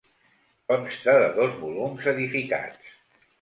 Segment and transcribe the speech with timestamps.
[0.71, 2.91] Consta de dos volums edificats.